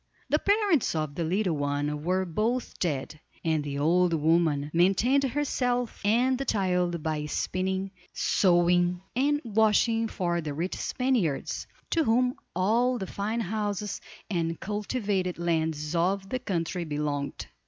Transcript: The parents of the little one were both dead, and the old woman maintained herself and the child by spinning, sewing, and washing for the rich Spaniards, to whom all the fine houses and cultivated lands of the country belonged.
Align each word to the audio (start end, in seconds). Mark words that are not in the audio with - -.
The 0.29 0.39
parents 0.39 0.95
of 0.95 1.13
the 1.13 1.23
little 1.23 1.55
one 1.57 2.03
were 2.03 2.25
both 2.25 2.79
dead, 2.79 3.19
and 3.45 3.63
the 3.63 3.77
old 3.77 4.15
woman 4.15 4.71
maintained 4.73 5.23
herself 5.25 6.01
and 6.03 6.39
the 6.39 6.43
child 6.45 7.03
by 7.03 7.27
spinning, 7.27 7.91
sewing, 8.11 9.01
and 9.15 9.39
washing 9.43 10.07
for 10.07 10.41
the 10.41 10.55
rich 10.55 10.75
Spaniards, 10.77 11.67
to 11.91 12.03
whom 12.05 12.33
all 12.55 12.97
the 12.97 13.05
fine 13.05 13.41
houses 13.41 14.01
and 14.27 14.59
cultivated 14.59 15.37
lands 15.37 15.93
of 15.93 16.29
the 16.29 16.39
country 16.39 16.83
belonged. 16.83 17.45